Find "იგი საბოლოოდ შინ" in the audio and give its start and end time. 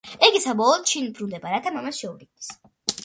0.27-1.05